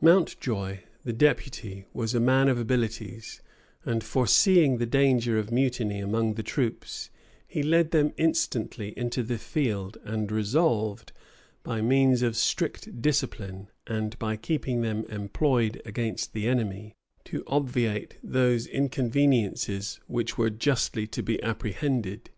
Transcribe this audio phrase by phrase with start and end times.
[0.00, 3.42] Mountjoy, the deputy, was a man of abilities;
[3.84, 7.10] and foreseeing the danger of mutiny among the troops,
[7.44, 11.10] he led them instantly into the field, and resolved,
[11.64, 16.94] by means of strict discipline, and by keeping them employed against the enemy,
[17.24, 22.30] to obviate those inconveniencies which were justly to be apprehended.